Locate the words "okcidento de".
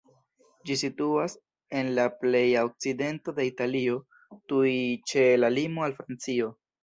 2.69-3.45